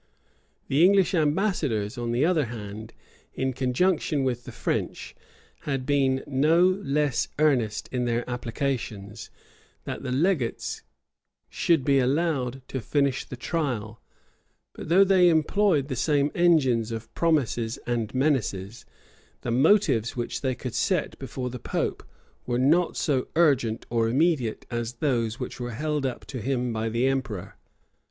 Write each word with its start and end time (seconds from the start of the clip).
The 0.67 0.83
English 0.83 1.13
ambassadors, 1.13 1.95
on 1.95 2.11
the 2.11 2.25
other 2.25 2.45
hand, 2.45 2.91
in 3.35 3.53
conjunction 3.53 4.23
with 4.23 4.45
the 4.45 4.51
French, 4.51 5.15
had 5.69 5.85
been 5.85 6.23
no 6.25 6.63
less 6.83 7.27
earnest 7.37 7.87
in 7.91 8.05
their 8.05 8.27
applications, 8.27 9.29
that 9.83 10.01
the 10.01 10.11
legates 10.11 10.81
should 11.49 11.85
be 11.85 11.99
allowed 11.99 12.63
to 12.69 12.81
finish 12.81 13.25
the 13.25 13.35
trial; 13.37 14.01
but 14.73 14.89
though 14.89 15.03
they 15.03 15.29
employed 15.29 15.87
the 15.87 15.95
same 15.95 16.31
engines 16.33 16.91
of 16.91 17.13
promises 17.13 17.77
and 17.85 18.11
menaces, 18.15 18.87
the 19.41 19.51
motives 19.51 20.15
which 20.15 20.41
they 20.41 20.55
could 20.55 20.73
set 20.73 21.19
before 21.19 21.51
the 21.51 21.59
pope 21.59 22.01
were 22.47 22.57
not 22.57 22.97
so 22.97 23.27
urgent 23.35 23.85
or 23.91 24.09
immediate 24.09 24.65
as 24.71 24.93
those 24.93 25.39
which 25.39 25.59
were 25.59 25.73
held 25.73 26.07
up 26.07 26.25
to 26.25 26.41
him 26.41 26.73
by 26.73 26.89
the 26.89 27.05
emperor. 27.05 27.55